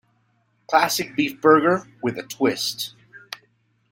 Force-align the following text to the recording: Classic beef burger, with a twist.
Classic 0.65 1.15
beef 1.15 1.39
burger, 1.39 1.87
with 2.01 2.17
a 2.17 2.23
twist. 2.23 2.95